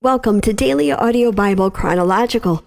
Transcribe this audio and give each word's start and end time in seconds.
Welcome 0.00 0.40
to 0.42 0.52
Daily 0.52 0.92
Audio 0.92 1.32
Bible 1.32 1.72
Chronological. 1.72 2.62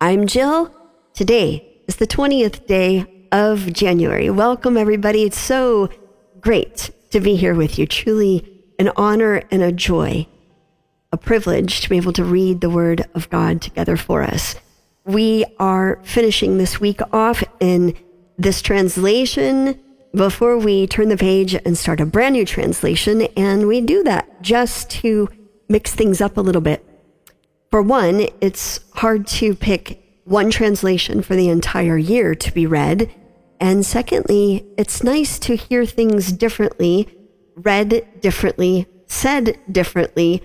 I'm 0.00 0.28
Jill. 0.28 0.72
Today 1.14 1.82
is 1.88 1.96
the 1.96 2.06
20th 2.06 2.64
day 2.68 3.26
of 3.32 3.72
January. 3.72 4.30
Welcome, 4.30 4.76
everybody. 4.76 5.24
It's 5.24 5.36
so 5.36 5.88
great 6.40 6.92
to 7.10 7.18
be 7.18 7.34
here 7.34 7.56
with 7.56 7.76
you. 7.76 7.88
Truly 7.88 8.62
an 8.78 8.92
honor 8.94 9.42
and 9.50 9.64
a 9.64 9.72
joy, 9.72 10.28
a 11.10 11.16
privilege 11.16 11.80
to 11.80 11.88
be 11.90 11.96
able 11.96 12.12
to 12.12 12.22
read 12.22 12.60
the 12.60 12.70
Word 12.70 13.04
of 13.16 13.28
God 13.30 13.60
together 13.60 13.96
for 13.96 14.22
us. 14.22 14.54
We 15.04 15.44
are 15.58 15.98
finishing 16.04 16.56
this 16.56 16.78
week 16.78 17.00
off 17.12 17.42
in 17.58 17.96
this 18.38 18.62
translation 18.62 19.80
before 20.14 20.56
we 20.56 20.86
turn 20.86 21.08
the 21.08 21.16
page 21.16 21.52
and 21.52 21.76
start 21.76 22.00
a 22.00 22.06
brand 22.06 22.34
new 22.34 22.44
translation. 22.44 23.22
And 23.36 23.66
we 23.66 23.80
do 23.80 24.04
that 24.04 24.40
just 24.40 24.88
to 24.90 25.28
mix 25.68 25.94
things 25.94 26.20
up 26.20 26.36
a 26.36 26.40
little 26.40 26.60
bit. 26.60 26.84
For 27.70 27.82
one, 27.82 28.28
it's 28.40 28.80
hard 28.94 29.26
to 29.28 29.54
pick 29.54 30.02
one 30.24 30.50
translation 30.50 31.22
for 31.22 31.36
the 31.36 31.48
entire 31.48 31.98
year 31.98 32.34
to 32.34 32.52
be 32.52 32.66
read. 32.66 33.10
And 33.60 33.84
secondly, 33.84 34.66
it's 34.76 35.02
nice 35.02 35.38
to 35.40 35.56
hear 35.56 35.86
things 35.86 36.32
differently, 36.32 37.08
read 37.54 38.20
differently, 38.20 38.86
said 39.06 39.58
differently, 39.70 40.42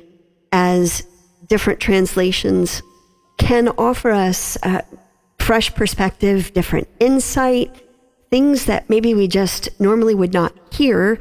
as 0.52 1.04
different 1.48 1.80
translations 1.80 2.82
can 3.38 3.70
offer 3.70 4.12
us 4.12 4.58
a 4.63 4.84
fresh 5.40 5.74
perspective, 5.74 6.54
different 6.54 6.88
insight, 6.99 7.76
things 8.30 8.66
that 8.66 8.90
maybe 8.90 9.13
we 9.13 9.27
just 9.27 9.68
normally 9.80 10.16
would 10.16 10.34
not 10.34 10.54
hear 10.72 11.20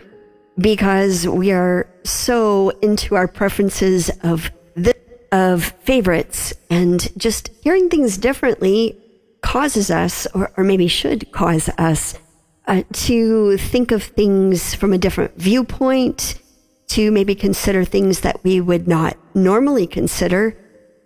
because 0.60 1.27
we 1.27 1.52
are 1.52 1.88
so 2.05 2.70
into 2.82 3.14
our 3.14 3.27
preferences 3.27 4.10
of 4.23 4.50
the, 4.74 4.95
of 5.33 5.64
favorites 5.84 6.52
and 6.69 7.09
just 7.16 7.50
hearing 7.62 7.88
things 7.88 8.19
differently 8.19 8.97
causes 9.42 9.91
us 9.91 10.27
or, 10.34 10.52
or 10.56 10.64
maybe 10.64 10.86
should 10.86 11.33
cause 11.33 11.70
us 11.78 12.19
uh, 12.67 12.83
to 12.92 13.56
think 13.56 13.91
of 13.91 14.02
things 14.02 14.75
from 14.75 14.92
a 14.92 14.98
different 14.98 15.34
viewpoint 15.36 16.41
to 16.89 17.11
maybe 17.11 17.34
consider 17.34 17.84
things 17.84 18.20
that 18.20 18.42
we 18.45 18.61
would 18.61 18.86
not 18.86 19.17
normally 19.34 19.86
consider 19.86 20.56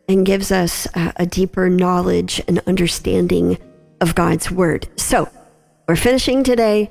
and 0.08 0.26
gives 0.26 0.50
us 0.50 0.86
a, 0.94 1.12
a 1.16 1.26
deeper 1.26 1.68
knowledge 1.68 2.42
and 2.48 2.58
understanding 2.66 3.56
of 4.00 4.14
God's 4.14 4.50
word. 4.50 4.88
So 4.96 5.28
we're 5.86 5.96
finishing 5.96 6.42
today 6.42 6.90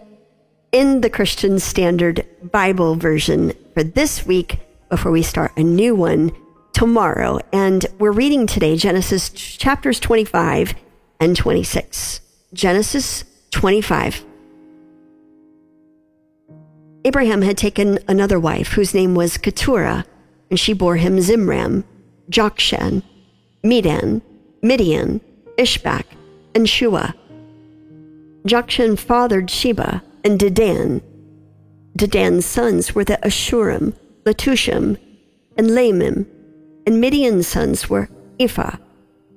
in 0.74 1.02
the 1.02 1.10
Christian 1.10 1.60
Standard 1.60 2.26
Bible 2.52 2.96
version 2.96 3.54
for 3.76 3.84
this 3.84 4.26
week 4.26 4.60
before 4.90 5.12
we 5.12 5.22
start 5.22 5.52
a 5.56 5.62
new 5.62 5.94
one 5.94 6.32
tomorrow. 6.74 7.40
And 7.54 7.86
we're 8.00 8.12
reading 8.12 8.48
today 8.48 8.76
Genesis 8.76 9.30
chapters 9.30 10.00
25 10.00 10.74
and 11.20 11.38
26. 11.38 12.22
Genesis 12.54 13.24
25. 13.52 14.26
Abraham 17.06 17.44
had 17.44 17.58
taken 17.58 18.00
another 18.08 18.40
wife 18.40 18.70
whose 18.70 18.96
name 18.96 19.14
was 19.14 19.38
Keturah, 19.38 20.06
and 20.50 20.60
she 20.60 20.74
bore 20.74 20.96
him 20.96 21.18
Zimran, 21.18 21.84
Jokshan, 22.32 23.04
Medan, 23.62 24.24
Midian, 24.64 25.22
Ishbak, 25.56 26.06
and 26.56 26.68
Shua. 26.68 27.14
Jokshan 28.48 28.98
fathered 28.98 29.52
Sheba 29.52 30.02
and 30.24 30.40
Dedan. 30.40 31.02
Dedan's 31.98 32.46
sons 32.46 32.96
were 32.96 33.04
the 33.04 33.20
Ashurim, 33.24 33.94
Letushim, 34.26 34.98
and 35.58 35.68
Lamim, 35.68 36.26
and 36.88 37.00
Midian's 37.00 37.48
sons 37.48 37.90
were 37.90 38.10
Ephah, 38.40 38.78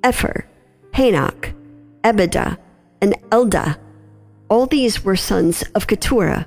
Epher, 0.02 0.44
Hanoch, 0.92 1.52
Ebedah, 2.02 2.56
and 3.02 3.14
Eldah. 3.30 3.76
All 4.48 4.66
these 4.66 5.04
were 5.04 5.16
sons 5.16 5.62
of 5.74 5.86
Keturah. 5.86 6.46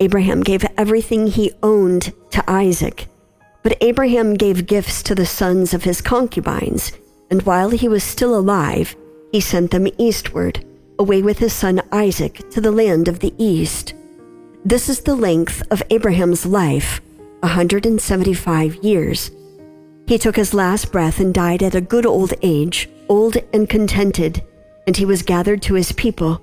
Abraham 0.00 0.42
gave 0.42 0.64
everything 0.76 1.28
he 1.28 1.52
owned 1.62 2.12
to 2.30 2.50
Isaac, 2.50 3.06
but 3.62 3.76
Abraham 3.80 4.34
gave 4.34 4.66
gifts 4.66 5.02
to 5.04 5.14
the 5.14 5.26
sons 5.26 5.72
of 5.72 5.84
his 5.84 6.00
concubines, 6.00 6.92
and 7.30 7.42
while 7.42 7.70
he 7.70 7.88
was 7.88 8.02
still 8.02 8.36
alive, 8.36 8.96
he 9.30 9.40
sent 9.40 9.70
them 9.70 9.86
eastward 9.98 10.64
away 10.98 11.22
with 11.22 11.38
his 11.38 11.52
son 11.52 11.82
Isaac 11.92 12.48
to 12.50 12.60
the 12.60 12.72
land 12.72 13.08
of 13.08 13.20
the 13.20 13.34
east. 13.38 13.94
This 14.64 14.88
is 14.88 15.00
the 15.00 15.14
length 15.16 15.62
of 15.70 15.82
Abraham's 15.90 16.46
life, 16.46 17.00
175 17.40 18.76
years. 18.76 19.30
He 20.06 20.18
took 20.18 20.36
his 20.36 20.54
last 20.54 20.92
breath 20.92 21.20
and 21.20 21.34
died 21.34 21.62
at 21.62 21.74
a 21.74 21.80
good 21.80 22.06
old 22.06 22.34
age, 22.42 22.88
old 23.08 23.36
and 23.52 23.68
contented, 23.68 24.42
and 24.86 24.96
he 24.96 25.04
was 25.04 25.22
gathered 25.22 25.62
to 25.62 25.74
his 25.74 25.92
people. 25.92 26.40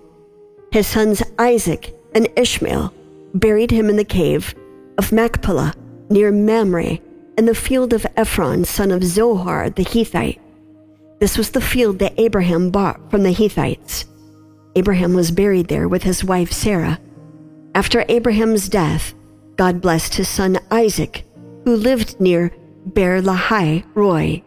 His 0.72 0.88
sons 0.88 1.24
Isaac 1.38 1.96
and 2.14 2.28
Ishmael 2.36 2.94
buried 3.34 3.72
him 3.72 3.90
in 3.90 3.96
the 3.96 4.04
cave 4.04 4.56
of 4.98 5.12
Machpelah 5.12 5.74
near 6.10 6.32
Mamre 6.32 7.00
in 7.38 7.46
the 7.46 7.56
field 7.56 7.94
of 7.94 8.06
Ephron, 8.18 8.66
son 8.66 8.92
of 8.92 9.04
Zohar 9.04 9.70
the 9.70 9.86
Hethite. 9.86 10.40
This 11.20 11.38
was 11.38 11.52
the 11.52 11.62
field 11.62 12.00
that 12.00 12.20
Abraham 12.20 12.70
bought 12.70 13.00
from 13.10 13.24
the 13.24 13.34
Hethites. 13.34 14.06
Abraham 14.80 15.14
was 15.14 15.30
buried 15.30 15.68
there 15.68 15.90
with 15.90 16.04
his 16.04 16.24
wife 16.24 16.54
Sarah. 16.54 17.02
After 17.76 18.06
Abraham's 18.08 18.70
death, 18.70 19.14
God 19.58 19.82
blessed 19.82 20.14
his 20.16 20.30
son 20.30 20.58
Isaac, 20.72 21.26
who 21.66 21.76
lived 21.76 22.18
near 22.22 22.54
Beer 22.94 23.22
Lahai 23.22 23.84
Roi. 23.94 24.42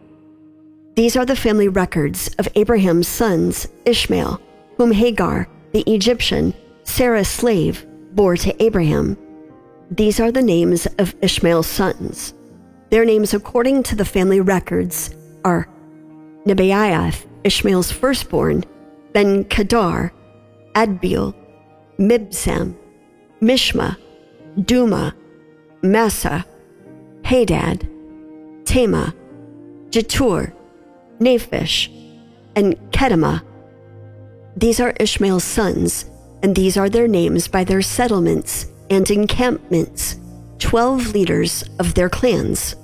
These 0.95 1.15
are 1.15 1.25
the 1.25 1.35
family 1.35 1.67
records 1.67 2.33
of 2.39 2.47
Abraham's 2.55 3.07
sons, 3.07 3.67
Ishmael, 3.85 4.41
whom 4.77 4.91
Hagar, 4.91 5.47
the 5.71 5.83
Egyptian, 5.85 6.55
Sarah's 6.83 7.27
slave, 7.27 7.85
bore 8.13 8.35
to 8.37 8.63
Abraham. 8.63 9.15
These 9.91 10.19
are 10.19 10.31
the 10.31 10.41
names 10.41 10.87
of 10.97 11.13
Ishmael's 11.21 11.67
sons. 11.67 12.33
Their 12.89 13.05
names, 13.05 13.35
according 13.35 13.83
to 13.83 13.95
the 13.95 14.03
family 14.03 14.41
records, 14.41 15.15
are 15.45 15.69
Nebaioth, 16.47 17.27
Ishmael's 17.43 17.91
firstborn, 17.91 18.63
then 19.13 19.43
Kedar, 19.43 20.11
Adbeel, 20.73 21.33
Mibsam, 21.99 22.75
Mishma, 23.41 23.97
Dumah, 24.59 25.13
Massa, 25.81 26.45
Hadad, 27.23 27.87
Tema, 28.65 29.13
Jetur, 29.89 30.53
Naphish, 31.19 31.89
and 32.55 32.75
Kedemah. 32.91 33.43
These 34.55 34.79
are 34.79 34.93
Ishmael's 34.99 35.43
sons, 35.43 36.05
and 36.41 36.55
these 36.55 36.77
are 36.77 36.89
their 36.89 37.07
names 37.07 37.47
by 37.47 37.63
their 37.63 37.81
settlements 37.81 38.67
and 38.89 39.09
encampments, 39.09 40.19
twelve 40.59 41.13
leaders 41.13 41.63
of 41.79 41.93
their 41.93 42.09
clans. 42.09 42.75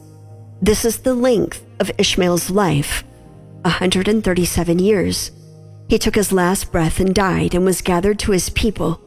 This 0.61 0.83
is 0.85 0.99
the 0.99 1.13
length 1.13 1.65
of 1.79 1.91
Ishmael's 1.97 2.49
life, 2.49 3.03
137 3.61 4.79
years. 4.79 5.31
He 5.89 5.97
took 5.97 6.13
his 6.13 6.31
last 6.31 6.71
breath 6.71 6.99
and 6.99 7.15
died 7.15 7.55
and 7.55 7.65
was 7.65 7.81
gathered 7.81 8.19
to 8.19 8.31
his 8.31 8.49
people. 8.51 9.01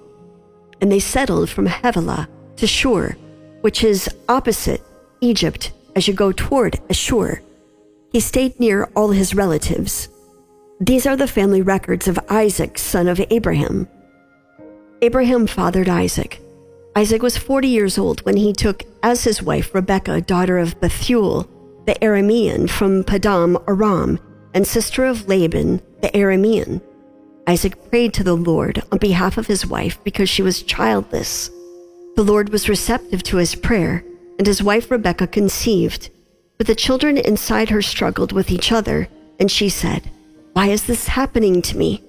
And 0.81 0.91
they 0.91 0.99
settled 0.99 1.49
from 1.49 1.67
Havilah 1.67 2.29
to 2.57 2.67
Shur, 2.67 3.17
which 3.61 3.85
is 3.85 4.11
opposite 4.29 4.83
Egypt 5.21 5.71
as 5.95 6.09
you 6.09 6.15
go 6.15 6.33
toward 6.33 6.81
Ashur. 6.91 7.41
He 8.11 8.19
stayed 8.19 8.59
near 8.59 8.91
all 8.97 9.11
his 9.11 9.35
relatives. 9.35 10.09
These 10.81 11.07
are 11.07 11.17
the 11.17 11.29
family 11.29 11.63
records 11.63 12.09
of 12.09 12.19
Isaac, 12.29 12.77
son 12.77 13.07
of 13.07 13.21
Abraham. 13.31 13.89
Abraham 15.01 15.47
fathered 15.47 15.89
Isaac. 15.89 16.41
Isaac 16.97 17.23
was 17.23 17.39
40 17.39 17.69
years 17.69 17.97
old 17.97 18.21
when 18.27 18.37
he 18.37 18.53
took 18.53 18.83
as 19.05 19.23
his 19.23 19.43
wife 19.43 19.75
Rebekah, 19.75 20.23
daughter 20.23 20.59
of 20.59 20.81
Bethuel, 20.81 21.49
the 21.87 21.95
Aramean 22.03 22.69
from 22.69 23.05
Paddan 23.05 23.63
Aram, 23.69 24.19
and 24.55 24.67
sister 24.67 25.05
of 25.05 25.29
Laban, 25.29 25.81
the 26.01 26.09
Aramean. 26.09 26.81
Isaac 27.47 27.91
prayed 27.91 28.15
to 28.15 28.25
the 28.25 28.37
Lord 28.37 28.83
on 28.93 28.99
behalf 28.99 29.37
of 29.37 29.47
his 29.47 29.67
wife 29.67 30.03
because 30.05 30.29
she 30.29 30.43
was 30.43 30.63
childless. 30.63 31.51
The 32.15 32.23
Lord 32.23 32.51
was 32.51 32.69
receptive 32.69 33.23
to 33.25 33.39
his 33.39 33.55
prayer, 33.55 34.05
and 34.39 34.47
his 34.47 34.63
wife 34.63 34.91
Rebekah 34.91 35.29
conceived. 35.29 36.11
But 36.59 36.67
the 36.67 36.75
children 36.75 37.19
inside 37.19 37.71
her 37.71 37.83
struggled 37.83 38.33
with 38.33 38.51
each 38.51 38.71
other, 38.71 39.09
and 39.41 39.51
she 39.51 39.69
said, 39.69 40.11
Why 40.53 40.69
is 40.69 40.85
this 40.85 41.09
happening 41.09 41.63
to 41.63 41.77
me? 41.77 42.05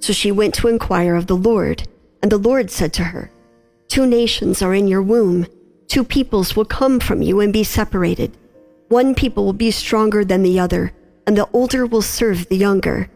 So 0.00 0.12
she 0.12 0.32
went 0.32 0.54
to 0.56 0.68
inquire 0.68 1.14
of 1.14 1.28
the 1.28 1.36
Lord, 1.36 1.88
and 2.22 2.30
the 2.30 2.36
Lord 2.36 2.70
said 2.70 2.92
to 2.94 3.04
her, 3.04 3.30
Two 3.88 4.06
nations 4.06 4.60
are 4.60 4.74
in 4.74 4.88
your 4.88 5.02
womb, 5.02 5.46
two 5.88 6.04
peoples 6.04 6.56
will 6.56 6.64
come 6.64 7.00
from 7.00 7.22
you 7.22 7.40
and 7.40 7.52
be 7.52 7.64
separated. 7.64 8.36
One 8.88 9.14
people 9.14 9.44
will 9.44 9.54
be 9.54 9.70
stronger 9.70 10.24
than 10.24 10.42
the 10.42 10.58
other 10.58 10.92
and 11.26 11.36
the 11.36 11.48
older 11.52 11.86
will 11.86 12.02
serve 12.02 12.48
the 12.48 12.56
younger. 12.56 13.10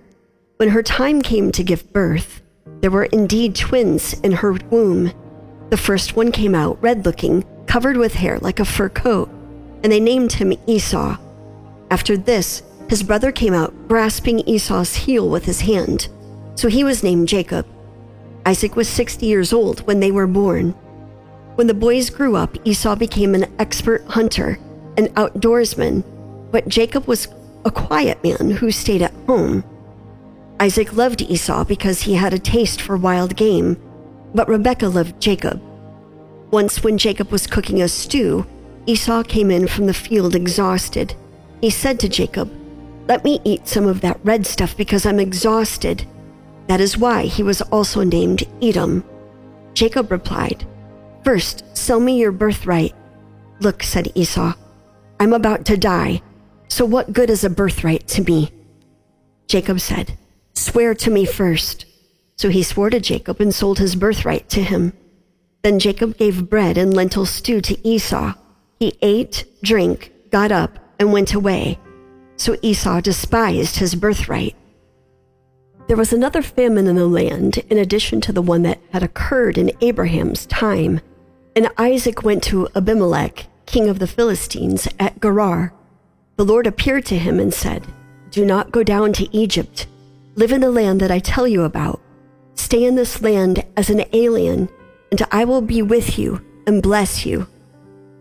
When 0.56 0.70
her 0.70 0.82
time 0.82 1.22
came 1.22 1.52
to 1.52 1.62
give 1.62 1.93
birth, 1.93 2.43
there 2.81 2.90
were 2.90 3.05
indeed 3.05 3.55
twins 3.55 4.14
in 4.20 4.32
her 4.32 4.52
womb. 4.70 5.12
The 5.70 5.76
first 5.76 6.16
one 6.16 6.32
came 6.32 6.55
out 6.55 6.82
red 6.82 7.05
looking, 7.05 7.44
covered 7.66 7.96
with 7.96 8.14
hair 8.14 8.38
like 8.38 8.60
a 8.60 8.64
fur 8.64 8.88
coat, 8.88 9.28
and 9.82 9.93
they 9.93 10.00
named 10.00 10.32
him 10.32 10.52
Esau. 10.66 11.16
After 11.90 12.16
this, 12.16 12.62
his 12.88 13.02
brother 13.02 13.31
came 13.32 13.55
out, 13.55 13.75
grasping 13.88 14.40
Esau's 14.40 14.94
heel 14.94 15.28
with 15.28 15.44
his 15.44 15.60
hand. 15.60 16.08
So 16.55 16.69
he 16.69 16.84
was 16.84 17.02
named 17.02 17.28
Jacob. 17.28 17.66
Isaac 18.46 18.76
was 18.76 18.88
60 18.88 19.26
years 19.26 19.52
old 19.52 19.87
when 19.87 20.00
they 20.00 20.10
were 20.10 20.26
born. 20.26 20.70
When 21.56 21.66
the 21.66 21.75
boys 21.75 22.08
grew 22.08 22.37
up, 22.37 22.56
Esau 22.64 22.96
became 22.96 23.34
an 23.34 23.52
expert 23.58 24.05
hunter, 24.06 24.58
an 24.96 25.08
outdoorsman, 25.08 26.02
but 26.50 26.69
Jacob 26.69 27.06
was 27.06 27.28
a 27.64 27.70
quiet 27.70 28.22
man 28.22 28.50
who 28.50 28.70
stayed 28.70 29.02
at 29.02 29.14
home. 29.26 29.64
Isaac 30.60 30.93
loved 30.93 31.22
Esau 31.22 31.64
because 31.64 32.02
he 32.02 32.14
had 32.14 32.32
a 32.34 32.38
taste 32.38 32.81
for 32.81 32.96
wild 32.96 33.37
game, 33.37 33.81
but 34.34 34.49
Rebekah 34.49 34.88
loved 34.88 35.20
Jacob. 35.20 35.62
Once, 36.50 36.82
when 36.82 36.99
Jacob 36.99 37.31
was 37.31 37.46
cooking 37.46 37.82
a 37.82 37.88
stew, 37.88 38.46
Esau 38.87 39.22
came 39.22 39.50
in 39.50 39.69
from 39.69 39.87
the 39.87 39.94
field 39.94 40.34
exhausted. 40.34 41.14
He 41.60 41.70
said 41.70 42.00
to 42.00 42.08
Jacob, 42.08 42.50
Let 43.06 43.22
me 43.22 43.40
eat 43.44 43.69
some 43.69 43.87
of 43.87 44.00
that 44.00 44.20
red 44.25 44.46
stuff 44.46 44.76
because 44.76 45.05
I'm 45.05 45.20
exhausted. 45.20 46.06
That 46.69 46.81
is 46.81 46.99
why 46.99 47.25
he 47.25 47.43
was 47.43 47.62
also 47.62 48.02
named 48.02 48.44
Edom. 48.62 49.05
Jacob 49.75 50.10
replied, 50.10 50.66
First, 51.25 51.64
sell 51.76 52.00
me 52.00 52.19
your 52.19 52.32
birthright. 52.32 52.94
Look, 53.60 53.82
said 53.82 54.10
Esau, 54.14 54.55
I'm 55.20 55.32
about 55.32 55.64
to 55.66 55.76
die, 55.76 56.22
so 56.69 56.85
what 56.85 57.12
good 57.12 57.31
is 57.31 57.44
a 57.44 57.50
birthright 57.50 58.06
to 58.09 58.23
me? 58.23 58.53
Jacob 59.47 59.81
said, 59.81 60.17
Swear 60.55 60.94
to 60.94 61.11
me 61.11 61.25
first. 61.25 61.87
So 62.37 62.50
he 62.50 62.62
swore 62.62 62.91
to 62.91 63.00
Jacob 63.00 63.41
and 63.41 63.55
sold 63.55 63.79
his 63.79 63.97
birthright 63.97 64.49
to 64.50 64.62
him. 64.62 64.93
Then 65.62 65.79
Jacob 65.79 66.17
gave 66.17 66.49
bread 66.49 66.79
and 66.79 66.94
lentil 66.94 67.26
stew 67.26 67.61
to 67.62 67.88
Esau. 67.88 68.35
He 68.79 68.97
ate, 69.03 69.44
drank, 69.62 70.12
got 70.31 70.53
up, 70.53 70.79
and 70.99 71.12
went 71.12 71.35
away. 71.35 71.79
So 72.37 72.56
Esau 72.62 73.00
despised 73.00 73.76
his 73.76 73.94
birthright. 73.94 74.55
There 75.88 75.97
was 75.97 76.12
another 76.12 76.43
famine 76.43 76.87
in 76.87 76.97
the 76.97 77.09
land 77.09 77.59
in 77.70 77.79
addition 77.79 78.20
to 78.23 78.32
the 78.32 78.43
one 78.43 78.62
that 78.62 78.79
had 78.93 79.03
occurred 79.03 79.59
in 79.59 79.73
Abraham's 79.81 80.47
time. 80.47 81.00
And 81.56 81.70
Isaac 81.79 82.23
went 82.23 82.43
to 82.44 82.69
Abimelech, 82.76 83.47
king 83.67 83.88
of 83.88 83.99
the 83.99 84.06
Philistines, 84.06 84.87
at 85.00 85.20
Gerar. 85.20 85.73
The 86.38 86.44
Lord 86.44 86.69
appeared 86.69 87.05
to 87.06 87.19
him 87.19 87.40
and 87.40 87.52
said, 87.52 87.85
Do 88.31 88.44
not 88.44 88.70
go 88.70 88.85
down 88.85 89.12
to 89.14 89.37
Egypt. 89.37 89.88
Live 90.37 90.52
in 90.52 90.61
the 90.61 90.70
land 90.70 91.00
that 91.00 91.11
I 91.11 91.19
tell 91.19 91.49
you 91.49 91.64
about. 91.64 92.00
Stay 92.55 92.85
in 92.85 92.94
this 92.94 93.20
land 93.20 93.64
as 93.76 93.90
an 93.90 94.05
alien, 94.12 94.69
and 95.11 95.20
I 95.32 95.44
will 95.44 95.61
be 95.61 95.82
with 95.82 96.17
you 96.17 96.40
and 96.64 96.81
bless 96.81 97.26
you. 97.26 97.49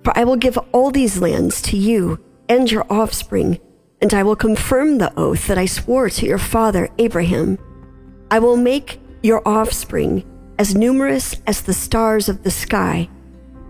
For 0.04 0.18
I 0.18 0.24
will 0.24 0.36
give 0.36 0.58
all 0.72 0.90
these 0.90 1.22
lands 1.22 1.62
to 1.64 1.78
you 1.78 2.19
and 2.50 2.72
your 2.72 2.92
offspring, 2.92 3.60
and 4.02 4.12
I 4.16 4.24
will 4.24 4.36
confirm 4.36 4.98
the 4.98 5.13
oath 5.16 5.46
that 5.46 5.60
I 5.60 5.68
swore 5.68 6.10
to 6.10 6.25
your 6.25 6.40
father 6.40 6.90
Abraham. 6.98 7.60
I 8.31 8.40
will 8.40 8.58
make 8.58 9.00
your 9.22 9.48
offspring 9.48 10.25
as 10.58 10.75
numerous 10.75 11.36
as 11.46 11.62
the 11.62 11.74
stars 11.74 12.30
of 12.30 12.42
the 12.42 12.50
sky. 12.50 13.10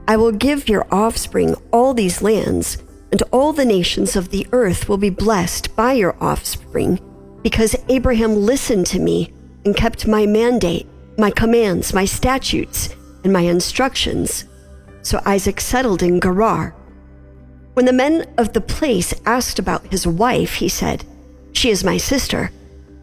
I 0.08 0.16
will 0.16 0.32
give 0.32 0.70
your 0.70 0.88
offspring 0.90 1.54
all 1.74 1.94
these 1.94 2.22
lands 2.22 2.78
and 3.12 3.24
all 3.32 3.54
the 3.54 3.66
nations 3.66 4.16
of 4.16 4.30
the 4.30 4.48
earth 4.52 4.90
will 4.90 4.98
be 4.98 5.10
blessed 5.10 5.76
by 5.76 5.94
your 5.94 6.16
offspring, 6.22 7.00
because 7.42 7.76
Abraham 7.90 8.36
listened 8.36 8.86
to 8.88 9.00
me 9.00 9.34
and 9.66 9.76
kept 9.76 10.08
my 10.08 10.26
mandate, 10.26 10.88
my 11.18 11.32
commands, 11.32 11.94
my 11.94 12.06
statutes, 12.06 12.96
and 13.24 13.32
my 13.32 13.42
instructions. 13.42 14.46
So 15.02 15.22
Isaac 15.26 15.62
settled 15.62 16.04
in 16.04 16.20
Gerar. 16.20 16.76
When 17.74 17.86
the 17.86 17.94
men 17.94 18.26
of 18.38 18.54
the 18.54 18.62
place 18.62 19.14
asked 19.26 19.60
about 19.60 19.88
his 19.88 20.08
wife, 20.08 20.56
he 20.56 20.68
said, 20.68 21.06
She 21.54 21.70
is 21.70 21.84
my 21.84 21.98
sister. 21.98 22.52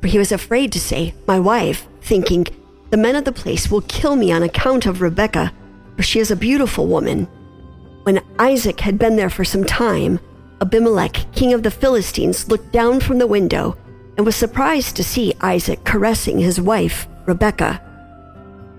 For 0.00 0.08
he 0.08 0.18
was 0.18 0.32
afraid 0.32 0.72
to 0.72 0.80
say, 0.80 1.14
My 1.26 1.40
wife, 1.40 1.86
thinking, 2.02 2.46
The 2.90 2.96
men 2.96 3.16
of 3.16 3.24
the 3.24 3.32
place 3.32 3.70
will 3.70 3.82
kill 3.82 4.16
me 4.16 4.32
on 4.32 4.42
account 4.42 4.84
of 4.84 5.00
Rebekah, 5.00 5.52
for 5.96 6.02
she 6.02 6.18
is 6.18 6.30
a 6.30 6.36
beautiful 6.36 6.86
woman. 6.86 7.28
When 8.04 8.22
Isaac 8.38 8.80
had 8.80 8.98
been 8.98 9.16
there 9.16 9.30
for 9.30 9.44
some 9.44 9.64
time, 9.64 10.20
Abimelech, 10.60 11.24
king 11.32 11.54
of 11.54 11.62
the 11.62 11.70
Philistines, 11.70 12.48
looked 12.48 12.70
down 12.70 13.00
from 13.00 13.16
the 13.16 13.26
window 13.26 13.78
and 14.18 14.26
was 14.26 14.36
surprised 14.36 14.94
to 14.96 15.04
see 15.04 15.32
Isaac 15.40 15.84
caressing 15.84 16.38
his 16.38 16.60
wife, 16.60 17.08
Rebekah. 17.24 17.80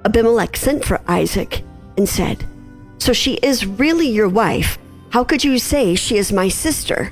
Abimelech 0.06 0.56
sent 0.56 0.86
for 0.86 1.02
Isaac 1.08 1.64
and 1.98 2.08
said, 2.08 2.46
So 3.00 3.14
she 3.14 3.34
is 3.42 3.66
really 3.66 4.08
your 4.08 4.30
wife. 4.30 4.78
How 5.10 5.24
could 5.24 5.44
you 5.44 5.58
say 5.58 5.96
she 5.96 6.18
is 6.18 6.32
my 6.32 6.48
sister? 6.48 7.12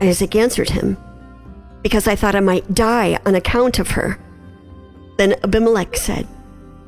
Isaac 0.00 0.34
answered 0.34 0.70
him, 0.70 0.96
Because 1.82 2.08
I 2.08 2.16
thought 2.16 2.34
I 2.34 2.40
might 2.40 2.74
die 2.74 3.20
on 3.24 3.36
account 3.36 3.78
of 3.78 3.92
her. 3.92 4.18
Then 5.16 5.36
Abimelech 5.44 5.96
said, 5.96 6.26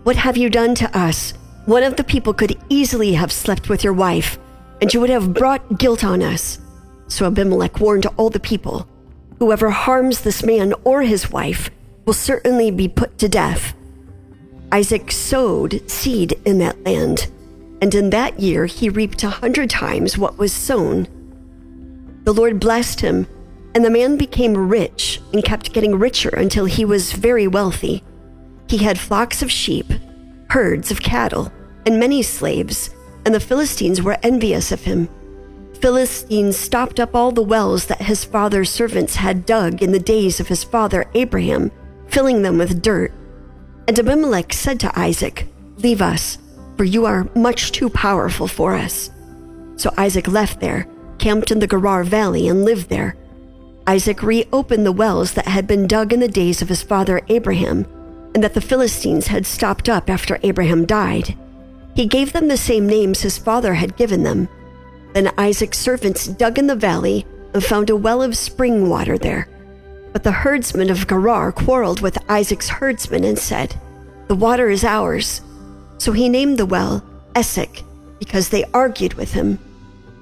What 0.02 0.16
have 0.16 0.36
you 0.36 0.50
done 0.50 0.74
to 0.76 0.98
us? 0.98 1.32
One 1.66 1.82
of 1.82 1.96
the 1.96 2.04
people 2.04 2.32
could 2.32 2.56
easily 2.68 3.14
have 3.14 3.32
slept 3.32 3.68
with 3.68 3.82
your 3.82 3.92
wife, 3.92 4.38
and 4.80 4.94
you 4.94 5.00
would 5.00 5.10
have 5.10 5.34
brought 5.34 5.78
guilt 5.78 6.04
on 6.04 6.22
us. 6.22 6.60
So 7.08 7.26
Abimelech 7.26 7.80
warned 7.80 8.06
all 8.16 8.30
the 8.30 8.38
people 8.38 8.88
Whoever 9.40 9.70
harms 9.70 10.20
this 10.20 10.44
man 10.44 10.74
or 10.84 11.02
his 11.02 11.30
wife 11.32 11.70
will 12.04 12.14
certainly 12.14 12.70
be 12.70 12.86
put 12.86 13.18
to 13.18 13.28
death. 13.28 13.74
Isaac 14.70 15.10
sowed 15.10 15.82
seed 15.90 16.40
in 16.44 16.58
that 16.58 16.82
land, 16.84 17.32
and 17.82 17.92
in 17.94 18.10
that 18.10 18.38
year 18.38 18.66
he 18.66 18.88
reaped 18.88 19.24
a 19.24 19.28
hundred 19.28 19.68
times 19.68 20.16
what 20.16 20.38
was 20.38 20.52
sown. 20.52 21.08
The 22.22 22.32
Lord 22.32 22.60
blessed 22.60 23.00
him, 23.00 23.26
and 23.74 23.84
the 23.84 23.90
man 23.90 24.16
became 24.16 24.68
rich 24.68 25.20
and 25.32 25.44
kept 25.44 25.72
getting 25.72 25.98
richer 25.98 26.30
until 26.30 26.66
he 26.66 26.84
was 26.84 27.12
very 27.12 27.48
wealthy. 27.48 28.04
He 28.68 28.78
had 28.78 29.00
flocks 29.00 29.42
of 29.42 29.50
sheep 29.50 29.92
herds 30.50 30.90
of 30.90 31.02
cattle, 31.02 31.52
and 31.86 31.98
many 31.98 32.22
slaves, 32.22 32.90
and 33.24 33.34
the 33.34 33.40
Philistines 33.40 34.02
were 34.02 34.18
envious 34.22 34.72
of 34.72 34.82
him. 34.82 35.08
Philistines 35.80 36.56
stopped 36.56 36.98
up 36.98 37.14
all 37.14 37.30
the 37.30 37.42
wells 37.42 37.86
that 37.86 38.02
his 38.02 38.24
father's 38.24 38.70
servants 38.70 39.16
had 39.16 39.46
dug 39.46 39.82
in 39.82 39.92
the 39.92 39.98
days 39.98 40.40
of 40.40 40.48
his 40.48 40.64
father 40.64 41.06
Abraham, 41.14 41.70
filling 42.08 42.42
them 42.42 42.58
with 42.58 42.82
dirt. 42.82 43.12
And 43.86 43.98
Abimelech 43.98 44.52
said 44.52 44.80
to 44.80 44.98
Isaac, 44.98 45.46
Leave 45.78 46.02
us, 46.02 46.38
for 46.76 46.84
you 46.84 47.06
are 47.06 47.28
much 47.34 47.72
too 47.72 47.88
powerful 47.88 48.48
for 48.48 48.74
us. 48.74 49.10
So 49.76 49.92
Isaac 49.96 50.28
left 50.28 50.60
there, 50.60 50.86
camped 51.18 51.50
in 51.50 51.60
the 51.60 51.66
Gerar 51.66 52.04
Valley, 52.04 52.48
and 52.48 52.64
lived 52.64 52.88
there. 52.88 53.16
Isaac 53.86 54.22
reopened 54.22 54.84
the 54.84 54.92
wells 54.92 55.32
that 55.34 55.46
had 55.46 55.66
been 55.66 55.86
dug 55.86 56.12
in 56.12 56.20
the 56.20 56.28
days 56.28 56.60
of 56.60 56.68
his 56.68 56.82
father 56.82 57.20
Abraham 57.28 57.86
and 58.36 58.44
that 58.44 58.52
the 58.52 58.60
Philistines 58.60 59.28
had 59.28 59.46
stopped 59.46 59.88
up 59.88 60.10
after 60.10 60.38
Abraham 60.42 60.84
died. 60.84 61.34
He 61.96 62.06
gave 62.06 62.32
them 62.32 62.48
the 62.48 62.58
same 62.58 62.86
names 62.86 63.22
his 63.22 63.38
father 63.38 63.74
had 63.74 63.96
given 63.96 64.22
them. 64.22 64.48
Then 65.14 65.32
Isaac's 65.38 65.78
servants 65.78 66.26
dug 66.26 66.58
in 66.58 66.66
the 66.66 66.76
valley 66.76 67.26
and 67.54 67.64
found 67.64 67.88
a 67.88 67.96
well 67.96 68.22
of 68.22 68.36
spring 68.36 68.90
water 68.90 69.16
there. 69.16 69.48
But 70.12 70.22
the 70.22 70.30
herdsmen 70.30 70.90
of 70.90 71.08
Gerar 71.08 71.52
quarreled 71.52 72.02
with 72.02 72.18
Isaac's 72.30 72.68
herdsmen 72.68 73.24
and 73.24 73.38
said, 73.38 73.80
The 74.28 74.34
water 74.34 74.68
is 74.68 74.84
ours. 74.84 75.40
So 75.96 76.12
he 76.12 76.28
named 76.28 76.58
the 76.58 76.66
well 76.66 77.02
Esek, 77.34 77.82
because 78.18 78.50
they 78.50 78.64
argued 78.74 79.14
with 79.14 79.32
him. 79.32 79.58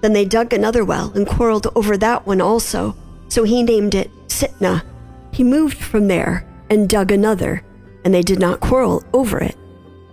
Then 0.00 0.12
they 0.12 0.24
dug 0.24 0.52
another 0.52 0.84
well 0.84 1.12
and 1.16 1.26
quarreled 1.26 1.66
over 1.74 1.96
that 1.96 2.24
one 2.24 2.40
also. 2.40 2.96
So 3.28 3.42
he 3.42 3.64
named 3.64 3.96
it 3.96 4.10
Sitnah. 4.28 4.84
He 5.32 5.42
moved 5.42 5.78
from 5.78 6.06
there 6.06 6.46
and 6.70 6.88
dug 6.88 7.10
another 7.10 7.64
and 8.04 8.12
they 8.12 8.22
did 8.22 8.38
not 8.38 8.60
quarrel 8.60 9.02
over 9.12 9.42
it. 9.42 9.56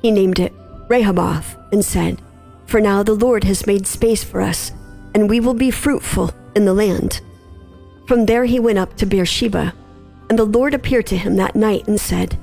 He 0.01 0.09
named 0.09 0.39
it 0.39 0.53
Rehoboth 0.91 1.55
and 1.71 1.85
said, 1.85 2.21
For 2.65 2.81
now 2.81 3.01
the 3.01 3.13
Lord 3.13 3.45
has 3.45 3.65
made 3.65 3.87
space 3.87 4.25
for 4.25 4.41
us, 4.41 4.73
and 5.15 5.29
we 5.29 5.39
will 5.39 5.53
be 5.53 5.71
fruitful 5.71 6.33
in 6.53 6.65
the 6.65 6.73
land. 6.73 7.21
From 8.07 8.25
there 8.25 8.43
he 8.43 8.59
went 8.59 8.77
up 8.77 8.97
to 8.97 9.05
Beersheba, 9.05 9.73
and 10.29 10.37
the 10.37 10.43
Lord 10.43 10.73
appeared 10.73 11.07
to 11.07 11.17
him 11.17 11.37
that 11.37 11.55
night 11.55 11.87
and 11.87 11.97
said, 11.97 12.37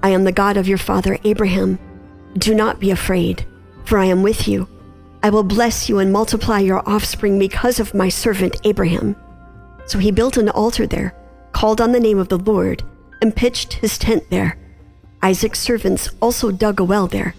I 0.00 0.10
am 0.10 0.22
the 0.22 0.30
God 0.30 0.56
of 0.56 0.68
your 0.68 0.78
father 0.78 1.18
Abraham. 1.24 1.76
Do 2.34 2.54
not 2.54 2.78
be 2.78 2.92
afraid, 2.92 3.44
for 3.84 3.98
I 3.98 4.04
am 4.04 4.22
with 4.22 4.46
you. 4.46 4.68
I 5.24 5.30
will 5.30 5.42
bless 5.42 5.88
you 5.88 5.98
and 5.98 6.12
multiply 6.12 6.60
your 6.60 6.88
offspring 6.88 7.36
because 7.36 7.80
of 7.80 7.94
my 7.94 8.08
servant 8.08 8.60
Abraham. 8.62 9.16
So 9.86 9.98
he 9.98 10.12
built 10.12 10.36
an 10.36 10.50
altar 10.50 10.86
there, 10.86 11.16
called 11.50 11.80
on 11.80 11.90
the 11.90 11.98
name 11.98 12.20
of 12.20 12.28
the 12.28 12.38
Lord, 12.38 12.84
and 13.20 13.34
pitched 13.34 13.72
his 13.72 13.98
tent 13.98 14.30
there. 14.30 14.56
Isaac's 15.20 15.58
servants 15.58 16.10
also 16.22 16.52
dug 16.52 16.78
a 16.78 16.84
well 16.84 17.08
there. 17.08 17.34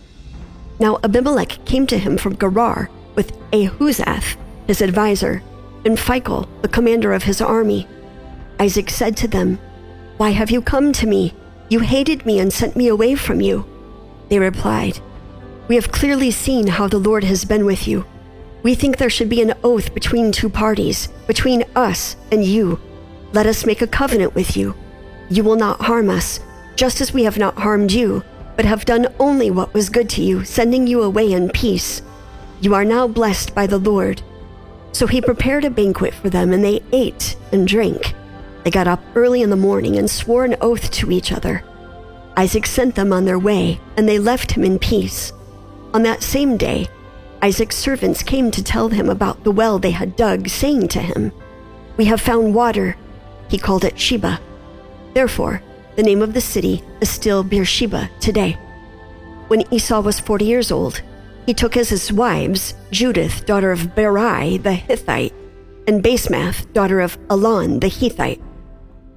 Now 0.79 0.99
Abimelech 1.03 1.65
came 1.65 1.85
to 1.87 1.97
him 1.97 2.17
from 2.17 2.37
Gerar 2.37 2.89
with 3.15 3.37
Ahuzzath, 3.51 4.37
his 4.65 4.81
adviser, 4.81 5.43
and 5.85 5.97
Phicol, 5.97 6.47
the 6.61 6.67
commander 6.67 7.13
of 7.13 7.23
his 7.23 7.41
army. 7.41 7.87
Isaac 8.59 8.89
said 8.89 9.17
to 9.17 9.27
them, 9.27 9.59
Why 10.17 10.29
have 10.31 10.51
you 10.51 10.61
come 10.61 10.93
to 10.93 11.07
me? 11.07 11.33
You 11.69 11.79
hated 11.79 12.25
me 12.25 12.39
and 12.39 12.51
sent 12.51 12.75
me 12.75 12.87
away 12.87 13.15
from 13.15 13.41
you. 13.41 13.65
They 14.29 14.39
replied, 14.39 14.99
We 15.67 15.75
have 15.75 15.91
clearly 15.91 16.31
seen 16.31 16.67
how 16.67 16.87
the 16.87 16.97
Lord 16.97 17.23
has 17.25 17.45
been 17.45 17.65
with 17.65 17.87
you. 17.87 18.05
We 18.63 18.75
think 18.75 18.97
there 18.97 19.09
should 19.09 19.29
be 19.29 19.41
an 19.41 19.53
oath 19.63 19.93
between 19.93 20.31
two 20.31 20.49
parties, 20.49 21.07
between 21.27 21.63
us 21.75 22.15
and 22.31 22.43
you. 22.43 22.79
Let 23.31 23.45
us 23.45 23.65
make 23.65 23.81
a 23.81 23.87
covenant 23.87 24.35
with 24.35 24.57
you. 24.57 24.75
You 25.29 25.43
will 25.43 25.55
not 25.55 25.81
harm 25.81 26.09
us, 26.09 26.39
just 26.75 27.01
as 27.01 27.13
we 27.13 27.23
have 27.23 27.37
not 27.37 27.57
harmed 27.57 27.91
you, 27.91 28.23
but 28.59 28.65
have 28.65 28.83
done 28.83 29.07
only 29.21 29.49
what 29.49 29.73
was 29.73 29.87
good 29.87 30.09
to 30.09 30.21
you, 30.21 30.43
sending 30.43 30.85
you 30.85 31.01
away 31.01 31.31
in 31.31 31.47
peace. 31.47 32.01
You 32.59 32.73
are 32.75 32.83
now 32.83 33.07
blessed 33.07 33.55
by 33.55 33.65
the 33.65 33.77
Lord. 33.77 34.21
So 34.91 35.07
he 35.07 35.21
prepared 35.21 35.63
a 35.63 35.69
banquet 35.69 36.13
for 36.13 36.29
them, 36.29 36.51
and 36.51 36.61
they 36.61 36.83
ate 36.91 37.37
and 37.53 37.65
drank. 37.65 38.13
They 38.65 38.69
got 38.69 38.85
up 38.85 39.01
early 39.15 39.43
in 39.43 39.49
the 39.49 39.55
morning 39.55 39.95
and 39.95 40.11
swore 40.11 40.43
an 40.43 40.57
oath 40.59 40.91
to 40.91 41.09
each 41.09 41.31
other. 41.31 41.63
Isaac 42.35 42.65
sent 42.65 42.95
them 42.95 43.13
on 43.13 43.23
their 43.23 43.39
way, 43.39 43.79
and 43.95 44.09
they 44.09 44.19
left 44.19 44.51
him 44.51 44.65
in 44.65 44.77
peace. 44.77 45.31
On 45.93 46.03
that 46.03 46.21
same 46.21 46.57
day, 46.57 46.89
Isaac's 47.41 47.77
servants 47.77 48.21
came 48.23 48.51
to 48.51 48.61
tell 48.61 48.89
him 48.89 49.09
about 49.09 49.45
the 49.45 49.53
well 49.53 49.79
they 49.79 49.91
had 49.91 50.17
dug, 50.17 50.49
saying 50.49 50.89
to 50.89 50.99
him, 50.99 51.31
We 51.95 52.03
have 52.11 52.19
found 52.19 52.53
water. 52.53 52.97
He 53.47 53.57
called 53.57 53.85
it 53.85 53.97
Sheba. 53.97 54.41
Therefore, 55.13 55.63
the 55.99 56.03
name 56.03 56.21
of 56.21 56.33
the 56.33 56.39
city 56.39 56.81
is 57.01 57.09
still 57.09 57.43
Beersheba 57.43 58.09
today. 58.21 58.53
When 59.49 59.65
Esau 59.73 59.99
was 59.99 60.17
40 60.17 60.45
years 60.45 60.71
old, 60.71 61.01
he 61.45 61.53
took 61.53 61.75
as 61.75 61.89
his 61.89 62.13
wives 62.13 62.73
Judith, 62.89 63.45
daughter 63.45 63.73
of 63.73 63.95
Beeri 63.95 64.55
the 64.55 64.71
Hittite, 64.71 65.33
and 65.87 66.01
Basemath, 66.01 66.71
daughter 66.71 67.01
of 67.01 67.17
Elon 67.29 67.81
the 67.81 67.87
Hethite. 67.87 68.41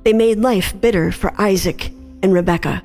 They 0.03 0.13
made 0.13 0.39
life 0.41 0.75
bitter 0.81 1.13
for 1.13 1.33
Isaac 1.41 1.93
and 2.21 2.33
Rebekah. 2.33 2.83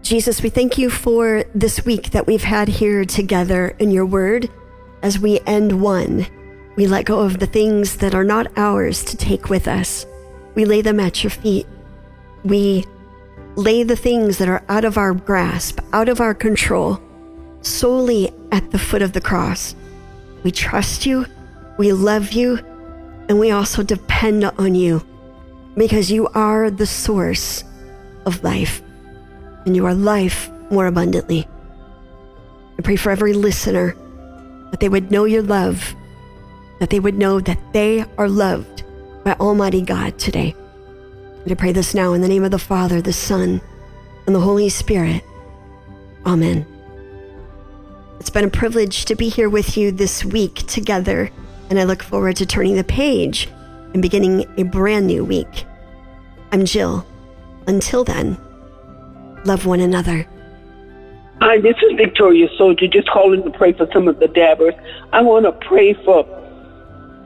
Jesus, 0.00 0.42
we 0.42 0.48
thank 0.48 0.78
you 0.78 0.88
for 0.88 1.44
this 1.54 1.84
week 1.84 2.12
that 2.12 2.26
we've 2.26 2.44
had 2.44 2.68
here 2.68 3.04
together 3.04 3.76
in 3.78 3.90
your 3.90 4.06
word. 4.06 4.48
As 5.02 5.18
we 5.18 5.40
end 5.46 5.82
one, 5.82 6.26
we 6.76 6.86
let 6.86 7.06
go 7.06 7.20
of 7.20 7.38
the 7.38 7.46
things 7.46 7.96
that 7.96 8.14
are 8.14 8.24
not 8.24 8.46
ours 8.56 9.02
to 9.04 9.16
take 9.16 9.48
with 9.48 9.66
us. 9.66 10.06
We 10.54 10.64
lay 10.64 10.82
them 10.82 11.00
at 11.00 11.24
your 11.24 11.30
feet. 11.30 11.66
We 12.44 12.84
lay 13.56 13.82
the 13.82 13.96
things 13.96 14.38
that 14.38 14.48
are 14.48 14.62
out 14.68 14.84
of 14.84 14.98
our 14.98 15.14
grasp, 15.14 15.80
out 15.92 16.08
of 16.08 16.20
our 16.20 16.34
control, 16.34 17.00
solely 17.62 18.30
at 18.52 18.70
the 18.70 18.78
foot 18.78 19.02
of 19.02 19.12
the 19.12 19.20
cross. 19.20 19.74
We 20.44 20.50
trust 20.50 21.06
you, 21.06 21.26
we 21.78 21.92
love 21.92 22.32
you, 22.32 22.58
and 23.28 23.40
we 23.40 23.50
also 23.50 23.82
depend 23.82 24.44
on 24.44 24.74
you 24.74 25.04
because 25.76 26.10
you 26.10 26.28
are 26.28 26.70
the 26.70 26.86
source 26.86 27.64
of 28.24 28.42
life 28.44 28.82
and 29.64 29.74
you 29.74 29.84
are 29.86 29.94
life 29.94 30.48
more 30.70 30.86
abundantly. 30.86 31.46
I 32.78 32.82
pray 32.82 32.96
for 32.96 33.10
every 33.10 33.32
listener 33.32 33.96
that 34.70 34.80
they 34.80 34.88
would 34.88 35.10
know 35.10 35.24
your 35.24 35.42
love, 35.42 35.94
that 36.78 36.90
they 36.90 37.00
would 37.00 37.16
know 37.16 37.40
that 37.40 37.58
they 37.72 38.04
are 38.18 38.28
loved 38.28 38.84
by 39.24 39.32
Almighty 39.34 39.82
God 39.82 40.18
today. 40.18 40.54
And 41.42 41.52
I 41.52 41.54
pray 41.54 41.72
this 41.72 41.94
now 41.94 42.12
in 42.12 42.20
the 42.20 42.28
name 42.28 42.44
of 42.44 42.50
the 42.50 42.58
Father, 42.58 43.00
the 43.00 43.12
Son, 43.12 43.60
and 44.26 44.34
the 44.34 44.40
Holy 44.40 44.68
Spirit. 44.68 45.22
Amen. 46.24 46.66
It's 48.18 48.30
been 48.30 48.44
a 48.44 48.50
privilege 48.50 49.04
to 49.04 49.14
be 49.14 49.28
here 49.28 49.48
with 49.48 49.76
you 49.76 49.92
this 49.92 50.24
week 50.24 50.66
together, 50.66 51.30
and 51.70 51.78
I 51.78 51.84
look 51.84 52.02
forward 52.02 52.36
to 52.36 52.46
turning 52.46 52.74
the 52.74 52.84
page 52.84 53.48
and 53.92 54.02
beginning 54.02 54.44
a 54.58 54.64
brand 54.64 55.06
new 55.06 55.24
week. 55.24 55.64
I'm 56.52 56.64
Jill. 56.64 57.06
Until 57.66 58.04
then, 58.04 58.38
love 59.44 59.66
one 59.66 59.80
another. 59.80 60.26
Hi, 61.40 61.60
this 61.60 61.76
is 61.76 61.96
Victoria 61.96 62.48
Soldier, 62.56 62.88
just 62.88 63.08
calling 63.10 63.42
to 63.42 63.50
pray 63.50 63.72
for 63.72 63.86
some 63.92 64.08
of 64.08 64.18
the 64.18 64.28
dabbers. 64.28 64.74
I 65.12 65.20
want 65.22 65.44
to 65.44 65.52
pray 65.68 65.92
for 65.92 66.24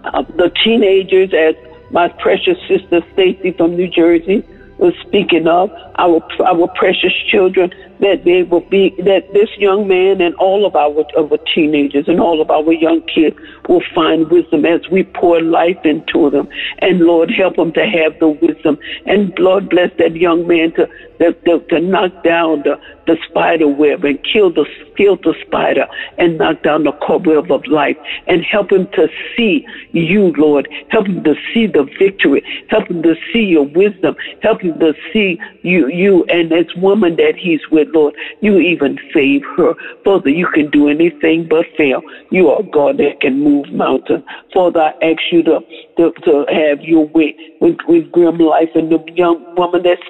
uh, 0.05 0.23
the 0.37 0.51
teenagers, 0.65 1.33
as 1.35 1.55
my 1.91 2.09
precious 2.09 2.59
sister 2.69 3.03
Stacy 3.13 3.53
from 3.53 3.77
New 3.77 3.89
Jersey 3.89 4.45
was 4.79 4.95
speaking 5.07 5.47
of, 5.47 5.71
our 5.99 6.23
our 6.41 6.69
precious 6.69 7.13
children 7.27 7.73
that 8.01 8.25
they 8.25 8.43
will 8.43 8.69
be 8.69 8.91
that 8.99 9.33
this 9.33 9.49
young 9.59 9.87
man 9.87 10.21
and 10.21 10.35
all 10.37 10.67
of 10.67 10.75
our 10.75 11.05
of 11.17 11.33
our 11.33 11.39
teenagers 11.55 12.09
and 12.09 12.21
all 12.21 12.41
of 12.41 12.51
our 12.51 12.73
young 12.73 13.03
kids 13.03 13.37
will 13.69 13.83
find 13.95 14.31
wisdom 14.31 14.65
as 14.65 14.81
we 14.91 15.05
pour 15.05 15.41
life 15.41 15.79
into 15.85 16.31
them. 16.31 16.49
And 16.79 17.01
Lord, 17.01 17.31
help 17.31 17.57
them 17.57 17.73
to 17.73 17.87
have 17.87 18.19
the 18.19 18.29
wisdom. 18.29 18.79
And 19.07 19.39
Lord, 19.39 19.69
bless 19.69 19.91
that 19.99 20.17
young 20.17 20.47
man 20.47 20.73
to 20.73 20.89
to, 21.21 21.35
to, 21.45 21.61
to 21.69 21.81
knock 21.81 22.25
down 22.25 22.63
the, 22.63 22.81
the 23.07 23.17
spider 23.29 23.69
web 23.69 24.05
and 24.05 24.19
kill 24.25 24.51
the 24.51 24.65
kill 24.97 25.17
the 25.17 25.35
spider 25.47 25.87
and 26.17 26.39
knock 26.39 26.63
down 26.63 26.85
the 26.85 26.93
cobweb 26.93 27.53
of 27.53 27.67
life 27.67 27.97
and 28.27 28.43
help 28.43 28.73
him 28.73 28.87
to 28.93 29.09
see 29.37 29.67
you, 29.93 30.33
Lord. 30.37 30.69
Help 30.89 31.07
him 31.07 31.23
to 31.25 31.35
see 31.53 31.67
the 31.67 31.85
victory. 31.99 32.43
Help 32.69 32.89
him 32.89 33.03
to 33.03 33.15
see 33.33 33.45
your 33.45 33.67
wisdom. 33.67 34.17
Help 34.43 34.63
him 34.63 34.79
to 34.81 34.95
see 35.13 35.39
you 35.63 35.89
you 35.89 36.25
and 36.25 36.51
this 36.51 36.75
woman 36.77 37.17
that 37.17 37.35
he's 37.37 37.61
with, 37.71 37.89
Lord. 37.93 38.15
You 38.41 38.59
even 38.59 38.99
save 39.13 39.43
her. 39.57 39.75
Father, 40.05 40.31
you 40.31 40.47
can 40.49 40.71
do 40.71 40.89
anything 40.89 41.47
but 41.49 41.67
fail. 41.77 42.03
You 42.31 42.49
are 42.51 42.63
God 42.63 42.99
that 42.99 43.21
can 43.21 43.41
move 43.41 43.71
mountains. 43.73 44.25
Father, 44.53 44.81
I 44.81 45.13
ask 45.13 45.23
you 45.31 45.43
to, 45.45 45.61
to, 45.97 46.13
to 46.25 46.45
have 46.49 46.83
your 46.83 47.07
way 47.09 47.37
with, 47.61 47.77
with 47.87 48.11
grim 48.13 48.39
life 48.39 48.71
and 48.75 48.91
the 48.91 49.03
young 49.15 49.55
woman 49.57 49.83
that's 49.83 50.01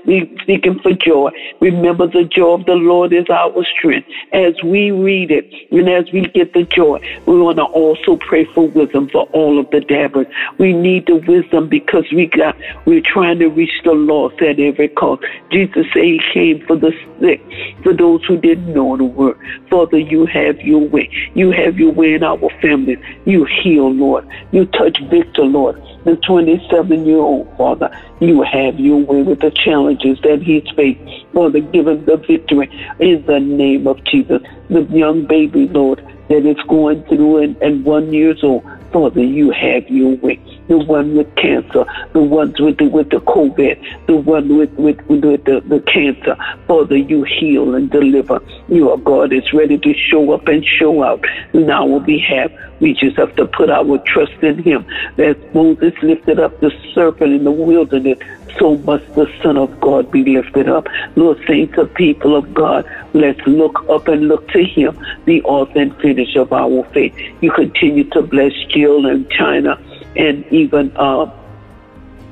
speaking 0.43 0.79
for 0.83 0.93
joy. 0.93 1.31
Remember 1.61 2.07
the 2.07 2.25
joy 2.25 2.55
of 2.55 2.67
the 2.67 2.75
Lord 2.75 3.13
is 3.13 3.29
our 3.29 3.65
strength. 3.79 4.09
As 4.33 4.55
we 4.65 4.91
read 4.91 5.31
it 5.31 5.47
and 5.71 5.89
as 5.89 6.11
we 6.13 6.23
get 6.29 6.53
the 6.53 6.65
joy, 6.65 6.99
we 7.27 7.41
want 7.41 7.59
to 7.59 7.65
also 7.65 8.17
pray 8.17 8.47
for 8.55 8.69
wisdom 8.69 9.09
for 9.11 9.29
all 9.33 9.59
of 9.59 9.69
the 9.71 9.81
dabbers. 9.81 10.27
We 10.59 10.73
need 10.73 11.07
the 11.07 11.17
wisdom 11.17 11.69
because 11.69 12.05
we 12.13 12.27
got, 12.27 12.57
we're 12.87 13.03
trying 13.05 13.39
to 13.41 13.49
reach 13.49 13.73
the 13.85 13.93
lost 13.93 14.41
at 14.41 14.59
every 14.61 14.89
cost. 14.89 15.23
Jesus 15.51 15.87
said 15.93 16.03
he 16.03 16.21
came 16.33 16.65
for 16.67 16.77
the 16.77 16.93
sick, 17.21 17.41
for 17.83 17.93
those 17.93 18.25
who 18.25 18.37
didn't 18.37 18.73
know 18.73 18.97
the 18.97 19.05
word. 19.05 19.39
Father, 19.69 19.99
you 19.99 20.27
have 20.27 20.61
your 20.61 20.87
way. 20.89 21.11
You 21.35 21.51
have 21.53 21.79
your 21.79 21.93
way 21.93 22.15
in 22.15 22.23
our 22.23 22.51
families. 22.61 22.99
You 23.25 23.47
heal, 23.63 23.91
Lord. 23.93 24.27
You 24.53 24.67
touch 24.67 24.99
Victor, 25.11 25.43
Lord 25.43 25.81
the 26.05 26.17
27 26.17 27.07
year 27.07 27.19
old, 27.19 27.49
Father. 27.57 27.91
You 28.21 28.43
have 28.43 28.79
your 28.79 28.99
way 28.99 29.23
with 29.23 29.41
the 29.41 29.51
challenges 29.51 30.19
that 30.23 30.43
he's 30.43 30.69
faced. 30.75 31.01
Father, 31.33 31.61
give 31.61 31.89
him 31.89 32.05
the 32.05 32.17
victory 32.17 32.71
in 32.99 33.25
the 33.27 33.41
name 33.41 33.87
of 33.87 34.03
Jesus. 34.05 34.43
The 34.69 34.83
young 34.85 35.27
baby, 35.27 35.69
Lord, 35.69 36.05
that 36.29 36.47
is 36.47 36.57
going 36.69 37.03
through 37.05 37.39
and, 37.39 37.57
and 37.63 37.85
one 37.85 38.13
years 38.13 38.43
old. 38.43 38.65
Father, 38.93 39.23
you 39.23 39.51
have 39.51 39.89
your 39.89 40.17
way. 40.17 40.41
The 40.71 40.79
one 40.79 41.17
with 41.17 41.35
cancer, 41.35 41.85
the 42.13 42.21
ones 42.21 42.61
with 42.61 42.79
the, 42.79 42.87
with 42.87 43.11
the 43.11 43.17
COVID, 43.17 44.07
the 44.07 44.15
one 44.15 44.57
with, 44.57 44.71
with, 44.75 45.05
with 45.09 45.23
the, 45.23 45.61
the 45.67 45.81
cancer. 45.81 46.37
Father, 46.69 46.97
you 46.97 47.25
heal 47.25 47.75
and 47.75 47.91
deliver. 47.91 48.41
Your 48.69 48.97
God 48.97 49.33
is 49.33 49.53
ready 49.53 49.79
to 49.79 49.93
show 49.95 50.31
up 50.31 50.47
and 50.47 50.65
show 50.65 51.03
out 51.03 51.25
on 51.55 51.69
our 51.69 51.99
behalf. 51.99 52.53
We 52.79 52.95
just 52.95 53.17
have 53.17 53.35
to 53.35 53.47
put 53.47 53.69
our 53.69 53.99
trust 54.07 54.41
in 54.43 54.63
him. 54.63 54.87
As 55.19 55.35
Moses 55.53 55.93
lifted 56.03 56.39
up 56.39 56.61
the 56.61 56.71
serpent 56.95 57.33
in 57.33 57.43
the 57.43 57.51
wilderness, 57.51 58.21
so 58.57 58.77
must 58.79 59.13
the 59.17 59.27
Son 59.43 59.57
of 59.57 59.81
God 59.81 60.13
be 60.13 60.23
lifted 60.23 60.69
up. 60.69 60.87
Lord, 61.17 61.39
saints 61.49 61.77
of 61.79 61.93
people 61.95 62.37
of 62.37 62.55
God, 62.55 62.89
let's 63.13 63.41
look 63.45 63.85
up 63.89 64.07
and 64.07 64.29
look 64.29 64.47
to 64.51 64.65
Him, 64.65 64.97
the 65.25 65.43
author 65.43 65.81
and 65.81 65.97
finisher 65.97 66.43
of 66.43 66.53
our 66.53 66.85
faith. 66.93 67.15
You 67.41 67.51
continue 67.51 68.05
to 68.11 68.23
bless 68.23 68.53
Jill 68.69 69.07
and 69.07 69.29
China 69.31 69.77
and 70.17 70.45
even 70.53 70.93
uh, 70.97 71.31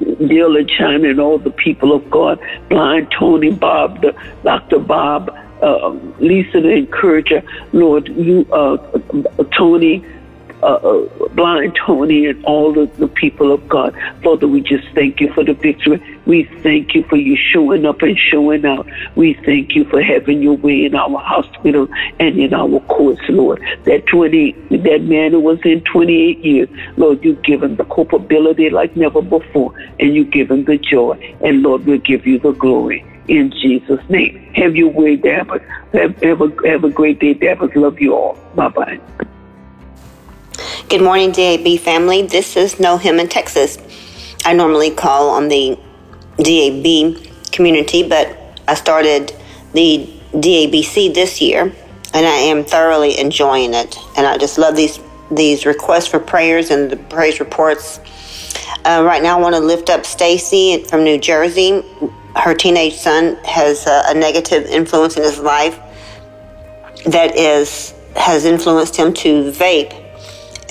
and 0.01 0.65
China 0.65 1.09
and 1.09 1.21
all 1.21 1.39
the 1.39 1.51
people 1.51 1.93
of 1.93 2.09
God, 2.11 2.41
blind 2.69 3.11
Tony, 3.11 3.51
Bob, 3.51 4.01
the, 4.03 4.15
Dr. 4.43 4.79
Bob, 4.79 5.37
uh, 5.63 5.89
Lisa 6.21 6.61
the 6.61 6.71
encourager, 6.71 7.43
Lord, 7.73 8.09
you, 8.09 8.47
uh, 8.53 8.77
Tony, 9.57 10.05
uh, 10.63 10.67
uh, 10.67 11.29
blind 11.35 11.79
Tony 11.87 12.27
and 12.27 12.45
all 12.45 12.79
of 12.79 12.97
the 12.97 13.09
people 13.09 13.53
of 13.53 13.69
God. 13.69 13.95
Father, 14.23 14.49
we 14.49 14.61
just 14.61 14.87
thank 14.95 15.21
you 15.21 15.33
for 15.33 15.45
the 15.45 15.55
victory. 15.55 16.03
We 16.27 16.45
thank 16.63 16.95
you 16.95 17.05
for 17.05 17.17
you 17.17 17.37
showing 17.37 17.87
up 17.87 18.03
and 18.03 18.19
showing 18.19 18.65
out. 18.67 18.87
We 19.15 19.35
thank 19.35 19.75
you 19.75 19.85
for 19.85 20.03
having 20.03 20.43
your 20.43 20.57
way 20.57 20.85
in 20.85 20.95
our 20.95 21.19
hospital 21.19 21.89
and 22.19 22.39
in 22.39 22.53
our 22.53 22.81
courts, 22.81 23.23
Lord. 23.29 23.63
That 23.85 24.07
20, 24.07 24.53
that 24.71 25.03
man 25.03 25.33
who 25.33 25.41
was 25.41 25.59
in 25.65 25.83
28 25.83 26.45
years, 26.45 26.69
Lord, 26.97 27.25
you 27.25 27.35
give 27.37 27.63
him 27.63 27.77
the 27.77 27.85
culpability 27.85 28.71
like 28.71 28.97
never 28.97 29.23
before, 29.23 29.73
and 30.01 30.15
you 30.15 30.25
give 30.25 30.51
him 30.51 30.65
the 30.65 30.79
joy. 30.79 31.17
And 31.41 31.63
Lord, 31.63 31.87
we'll 31.87 31.99
give 31.99 32.27
you 32.27 32.39
the 32.39 32.53
glory 32.53 33.05
in 33.29 33.51
Jesus' 33.51 34.01
name. 34.09 34.53
Have 34.55 34.75
your 34.75 34.91
way, 34.91 35.17
Dabbers. 35.17 35.63
Have, 35.93 36.21
have, 36.23 36.41
a, 36.41 36.69
have 36.69 36.85
a 36.85 36.91
great 36.91 37.21
day, 37.21 37.35
Dabbers. 37.35 37.75
Love 37.77 38.01
you 38.01 38.15
all. 38.15 38.39
Bye 38.55 38.69
bye. 38.69 39.01
Good 40.89 41.03
morning, 41.03 41.33
DAB 41.33 41.79
family. 41.81 42.23
This 42.23 42.57
is 42.57 42.81
Know 42.81 42.97
Him 42.97 43.21
in 43.21 43.29
Texas. 43.29 43.77
I 44.47 44.55
normally 44.55 44.91
call 44.91 45.29
on 45.29 45.49
the 45.49 45.79
DAB 46.39 47.53
community, 47.53 48.09
but 48.09 48.35
I 48.67 48.73
started 48.73 49.35
the 49.75 50.09
DABC 50.33 51.13
this 51.13 51.43
year, 51.43 51.65
and 52.15 52.27
I 52.27 52.37
am 52.37 52.65
thoroughly 52.65 53.19
enjoying 53.21 53.75
it. 53.75 53.99
And 54.17 54.27
I 54.27 54.39
just 54.39 54.57
love 54.57 54.77
these 54.77 54.99
these 55.31 55.67
requests 55.67 56.07
for 56.07 56.19
prayers 56.19 56.71
and 56.71 56.91
the 56.91 56.97
praise 56.97 57.39
reports. 57.39 58.01
Uh, 58.87 59.03
right 59.05 59.23
now, 59.23 59.37
I 59.37 59.43
want 59.43 59.57
to 59.57 59.61
lift 59.61 59.91
up 59.91 60.07
Stacy 60.07 60.85
from 60.85 61.05
New 61.05 61.19
Jersey. 61.19 61.83
Her 62.35 62.55
teenage 62.55 62.95
son 62.95 63.37
has 63.45 63.87
a 63.87 64.15
negative 64.15 64.65
influence 64.65 65.19
in 65.19 65.23
his 65.23 65.39
life 65.39 65.79
that 67.05 67.37
is 67.37 67.93
has 68.17 68.47
influenced 68.47 68.97
him 68.97 69.13
to 69.13 69.53
vape. 69.53 70.08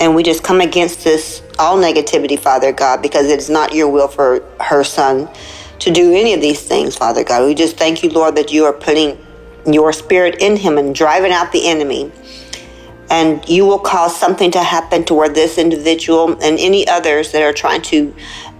And 0.00 0.14
we 0.14 0.22
just 0.22 0.44
come 0.44 0.60
against 0.60 1.02
this 1.02 1.42
all 1.58 1.76
negativity, 1.76 2.38
Father 2.38 2.72
God, 2.72 3.02
because 3.02 3.26
it 3.26 3.38
is 3.38 3.50
not 3.50 3.74
your 3.74 3.88
will 3.88 4.08
for 4.08 4.40
her 4.60 4.84
son 4.84 5.28
to 5.80 5.90
do 5.90 6.12
any 6.12 6.34
of 6.34 6.40
these 6.40 6.62
things, 6.62 6.96
Father 6.96 7.24
God. 7.24 7.46
We 7.46 7.54
just 7.54 7.76
thank 7.76 8.02
you, 8.02 8.10
Lord, 8.10 8.36
that 8.36 8.52
you 8.52 8.64
are 8.64 8.72
putting 8.72 9.18
your 9.66 9.92
spirit 9.92 10.36
in 10.40 10.56
him 10.56 10.78
and 10.78 10.94
driving 10.94 11.32
out 11.32 11.52
the 11.52 11.68
enemy. 11.68 12.12
And 13.10 13.46
you 13.48 13.64
will 13.64 13.78
cause 13.78 14.18
something 14.18 14.50
to 14.52 14.62
happen 14.62 15.04
to 15.06 15.14
where 15.14 15.28
this 15.28 15.58
individual 15.58 16.32
and 16.42 16.58
any 16.58 16.86
others 16.86 17.32
that 17.32 17.42
are 17.42 17.52
trying 17.52 17.82
to 17.82 18.14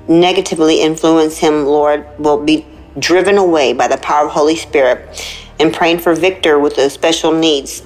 negatively 0.08 0.80
influence 0.80 1.38
him, 1.38 1.66
Lord, 1.66 2.06
will 2.18 2.42
be 2.42 2.66
driven 2.98 3.36
away 3.36 3.74
by 3.74 3.88
the 3.88 3.98
power 3.98 4.26
of 4.26 4.32
Holy 4.32 4.56
Spirit. 4.56 5.24
And 5.60 5.74
praying 5.74 5.98
for 5.98 6.14
Victor 6.14 6.58
with 6.58 6.76
the 6.76 6.88
special 6.88 7.32
needs 7.32 7.82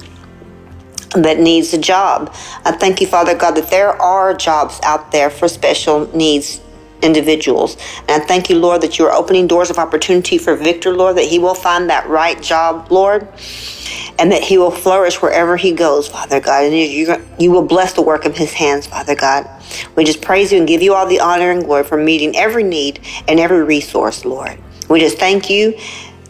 that 1.17 1.39
needs 1.39 1.73
a 1.75 1.79
job. 1.79 2.33
I 2.65 2.73
thank 2.73 3.01
you, 3.01 3.07
Father 3.07 3.35
God, 3.35 3.53
that 3.53 3.69
there 3.69 4.01
are 4.01 4.35
jobs 4.35 4.81
out 4.83 5.13
there 5.13 5.31
for 5.31 5.49
special 5.49 6.07
needs 6.17 6.61
individuals. 7.03 7.77
And 8.09 8.23
I 8.23 8.25
thank 8.25 8.49
you, 8.49 8.57
Lord, 8.59 8.81
that 8.83 8.99
you 8.99 9.07
are 9.07 9.13
opening 9.13 9.47
doors 9.47 9.71
of 9.71 9.79
opportunity 9.79 10.39
for 10.39 10.55
Victor, 10.55 10.95
Lord, 10.95 11.17
that 11.17 11.25
he 11.25 11.39
will 11.39 11.55
find 11.55 11.91
that 11.91 12.09
right 12.09 12.41
job, 12.41 12.91
Lord, 12.91 13.29
and 14.19 14.31
that 14.31 14.43
he 14.43 14.57
will 14.57 14.71
flourish 14.71 15.21
wherever 15.21 15.57
he 15.57 15.73
goes, 15.73 16.09
Father 16.09 16.41
God. 16.41 16.65
And 16.65 16.75
you, 16.75 17.17
you 17.39 17.51
will 17.51 17.67
bless 17.67 17.93
the 17.93 18.03
work 18.03 18.25
of 18.25 18.37
his 18.37 18.53
hands, 18.53 18.87
Father 18.87 19.15
God. 19.15 19.49
We 19.97 20.05
just 20.05 20.23
praise 20.23 20.53
you 20.53 20.59
and 20.59 20.69
give 20.69 20.83
you 20.83 20.95
all 20.95 21.07
the 21.07 21.21
honor 21.21 21.51
and 21.51 21.65
glory 21.65 21.85
for 21.85 21.97
meeting 21.97 22.37
every 22.37 22.63
need 22.63 23.01
and 23.27 23.41
every 23.41 23.65
resource, 23.65 24.25
Lord. 24.25 24.59
We 24.89 25.01
just 25.01 25.19
thank 25.19 25.51
you 25.51 25.79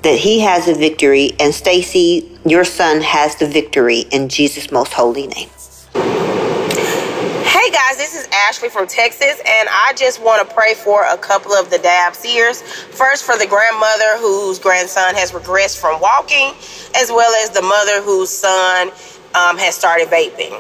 that 0.03 0.19
he 0.19 0.41
has 0.41 0.69
a 0.69 0.75
victory 0.75 1.33
and 1.39 1.55
Stacy, 1.55 2.29
your 2.45 2.65
son, 2.65 3.01
has 3.01 3.37
the 3.37 3.47
victory 3.47 4.01
in 4.11 4.29
Jesus' 4.29 4.71
most 4.73 4.93
holy 4.93 5.29
name. 5.29 5.49
Hey 5.95 7.71
guys, 7.71 7.97
this 7.97 8.17
is 8.17 8.27
Ashley 8.33 8.69
from 8.69 8.89
Texas, 8.89 9.41
and 9.47 9.69
I 9.71 9.93
just 9.97 10.21
want 10.21 10.47
to 10.47 10.55
pray 10.55 10.75
for 10.75 11.05
a 11.05 11.17
couple 11.17 11.53
of 11.53 11.71
the 11.71 11.79
dab 11.79 12.17
seers. 12.17 12.63
First, 12.63 13.25
for 13.25 13.39
the 13.39 13.47
grandmother 13.47 14.19
whose 14.19 14.59
grandson 14.59 15.15
has 15.15 15.31
regressed 15.31 15.81
from 15.81 16.01
walking, 16.01 16.53
as 16.97 17.11
well 17.11 17.33
as 17.45 17.51
the 17.51 17.63
mother 17.63 18.03
whose 18.03 18.31
son 18.31 18.89
um, 19.35 19.57
has 19.59 19.77
started 19.77 20.09
vaping. 20.09 20.51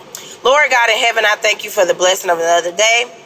Lord 0.44 0.70
God 0.70 0.90
in 0.90 0.98
heaven, 0.98 1.24
I 1.24 1.34
thank 1.36 1.64
you 1.64 1.70
for 1.70 1.84
the 1.84 1.94
blessing 1.94 2.30
of 2.30 2.38
another 2.38 2.76
day. 2.76 3.21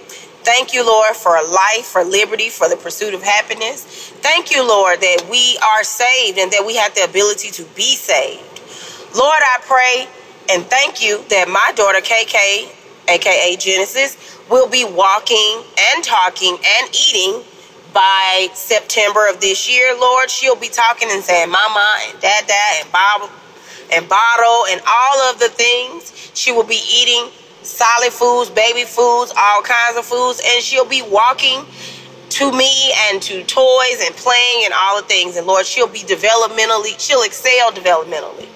Thank 0.47 0.73
you, 0.73 0.87
Lord, 0.87 1.17
for 1.17 1.33
life, 1.33 1.87
for 1.87 2.05
liberty, 2.05 2.49
for 2.49 2.69
the 2.69 2.77
pursuit 2.77 3.15
of 3.15 3.23
happiness. 3.23 4.11
Thank 4.23 4.53
you, 4.55 4.67
Lord, 4.67 5.01
that 5.01 5.27
we 5.31 5.59
are 5.59 5.85
saved 5.85 6.39
and 6.39 6.53
that 6.53 6.65
we 6.65 6.77
have 6.77 6.95
the 6.95 7.05
ability 7.05 7.51
to 7.53 7.65
be 7.75 7.97
saved. 7.97 8.63
Lord, 9.17 9.41
I 9.43 9.59
pray 9.63 10.09
and 10.49 10.65
thank 10.67 11.03
you 11.03 11.25
that 11.29 11.49
my 11.49 11.73
daughter 11.75 12.01
KK 12.01 12.71
aka 13.09 13.57
Genesis, 13.57 14.17
will 14.51 14.69
be 14.69 14.85
walking 14.85 15.63
and 15.95 16.05
talking 16.05 16.57
and 16.65 16.95
eating 16.95 17.43
by 17.93 18.49
September 18.55 19.29
of 19.29 19.41
this 19.41 19.69
year, 19.71 19.97
Lord. 19.99 20.31
She'll 20.31 20.57
be 20.57 20.69
talking 20.69 21.09
and 21.11 21.23
saying 21.23 21.51
mama 21.51 21.97
and 22.09 22.21
dada 22.21 22.55
and 22.81 22.93
Bob 22.93 23.31
and 23.93 24.09
bottle 24.09 24.67
and 24.71 24.81
all 24.87 25.21
of 25.31 25.39
the 25.39 25.49
things. 25.49 26.31
She 26.35 26.53
will 26.53 26.65
be 26.65 26.81
eating 26.93 27.31
solid 27.67 28.13
foods, 28.13 28.51
baby 28.51 28.85
foods, 28.85 29.33
all 29.37 29.63
kinds 29.63 29.99
of 29.99 30.05
foods, 30.05 30.41
and 30.45 30.63
she'll 30.63 30.85
be 30.85 31.03
walking 31.03 31.65
to 32.29 32.53
me 32.53 32.93
and 33.09 33.23
to 33.23 33.45
toys 33.45 34.01
and 34.05 34.15
playing 34.17 34.65
and 34.65 34.75
all 34.75 35.01
the 35.01 35.07
things. 35.07 35.37
And 35.37 35.47
Lord, 35.47 35.67
she'll 35.67 35.87
be 35.87 36.01
developmentally, 36.01 36.99
she'll 36.99 37.23
excel 37.23 37.73
developmentally. 37.73 38.49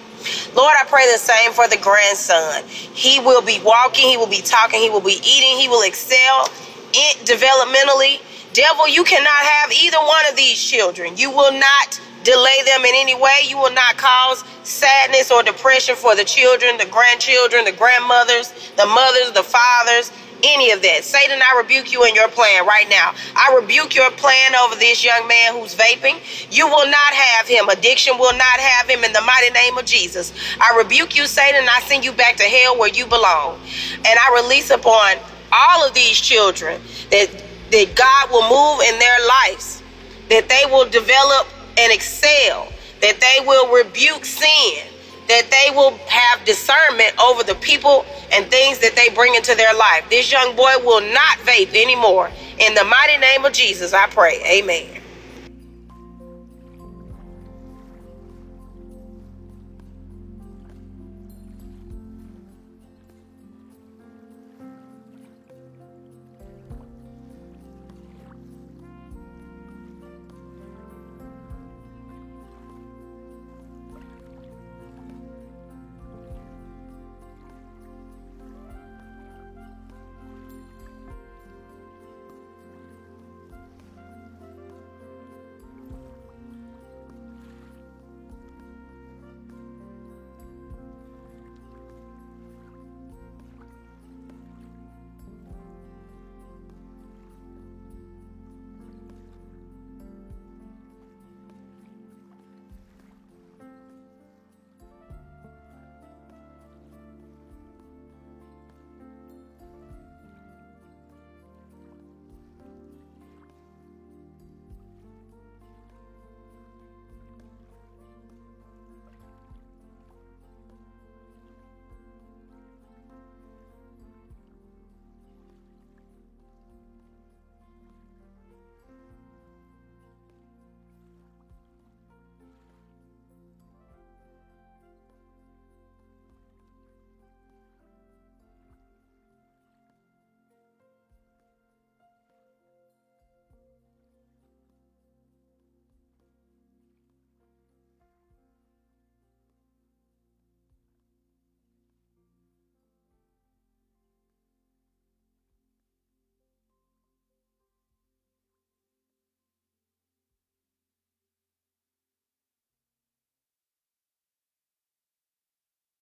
Lord, 0.55 0.75
I 0.79 0.85
pray 0.87 1.11
the 1.11 1.18
same 1.18 1.53
for 1.53 1.66
the 1.68 1.79
grandson. 1.79 2.64
He 2.68 3.20
will 3.20 3.42
be 3.42 3.61
walking, 3.64 4.09
he 4.09 4.16
will 4.16 4.27
be 4.27 4.42
talking, 4.42 4.81
he 4.81 4.90
will 4.90 5.01
be 5.01 5.18
eating, 5.25 5.59
he 5.59 5.68
will 5.68 5.87
excel 5.87 6.49
in 6.92 7.25
developmentally. 7.25 8.20
Devil, 8.53 8.88
you 8.88 9.05
cannot 9.05 9.29
have 9.31 9.73
either 9.73 9.99
one 9.99 10.25
of 10.29 10.37
these 10.37 10.62
children. 10.62 11.16
You 11.16 11.31
will 11.31 11.53
not 11.53 12.01
delay 12.24 12.59
them 12.66 12.85
in 12.85 12.92
any 12.94 13.14
way. 13.14 13.46
You 13.46 13.59
will 13.59 13.72
not 13.72 13.96
cause 13.96 14.44
sadness 14.62 15.30
or 15.30 15.42
depression 15.42 15.96
for 15.96 16.14
the 16.14 16.24
children, 16.24 16.76
the 16.76 16.87
grandchildren, 16.87 17.64
the 17.64 17.72
grandmothers, 17.72 18.52
the 18.76 18.87
mothers, 18.87 19.33
the 19.33 19.42
fathers, 19.42 20.12
any 20.42 20.70
of 20.70 20.83
that. 20.83 21.04
Satan, 21.04 21.40
I 21.42 21.59
rebuke 21.59 21.92
you 21.92 22.04
in 22.04 22.14
your 22.14 22.28
plan 22.28 22.66
right 22.66 22.88
now. 22.88 23.14
I 23.37 23.54
rebuke 23.54 23.94
your 23.94 24.11
plan 24.12 24.54
over 24.56 24.74
this 24.76 25.04
young 25.04 25.26
man 25.28 25.52
who's 25.52 25.74
vaping. 25.74 26.16
You 26.50 26.66
will 26.66 26.87
not 26.87 27.12
have 27.12 27.46
him. 27.46 27.68
Addiction 27.68 28.18
will 28.18 28.33
not 28.33 28.61
have 28.61 28.88
him 28.88 29.04
in 29.04 29.12
the 29.12 29.20
mighty 29.20 29.50
name 29.52 29.76
of 29.78 29.85
Jesus. 29.85 30.33
I 30.61 30.76
rebuke 30.76 31.16
you, 31.16 31.26
Satan, 31.26 31.68
I 31.68 31.80
send 31.83 32.04
you 32.04 32.12
back 32.12 32.37
to 32.37 32.44
hell 32.44 32.78
where 32.78 32.88
you 32.88 33.06
belong. 33.06 33.61
And 33.96 34.18
I 34.18 34.42
release 34.42 34.70
upon 34.70 35.16
all 35.52 35.87
of 35.87 35.94
these 35.94 36.18
children 36.20 36.80
that, 37.11 37.28
that 37.70 37.94
God 37.94 38.30
will 38.30 38.48
move 38.48 38.83
in 38.88 38.98
their 38.98 39.18
lives, 39.28 39.83
that 40.28 40.48
they 40.48 40.62
will 40.70 40.88
develop 40.88 41.48
and 41.78 41.92
excel, 41.92 42.72
that 43.00 43.20
they 43.20 43.46
will 43.46 43.72
rebuke 43.72 44.24
sin, 44.24 44.87
that 45.28 45.50
they 45.50 45.74
will 45.74 45.92
have 46.09 46.44
discernment 46.44 47.12
over 47.22 47.42
the 47.42 47.54
people 47.56 48.04
and 48.33 48.46
things 48.50 48.78
that 48.80 48.96
they 48.96 49.09
bring 49.14 49.35
into 49.35 49.54
their 49.54 49.74
life. 49.74 50.04
This 50.11 50.30
young 50.30 50.56
boy 50.56 50.74
will 50.85 51.00
not 51.12 51.38
vape 51.38 51.74
anymore. 51.74 52.30
In 52.59 52.74
the 52.74 52.85
mighty 52.85 53.16
name 53.18 53.44
of 53.44 53.52
Jesus, 53.52 53.92
I 53.92 54.09
pray. 54.09 54.42
Amen. 54.44 55.00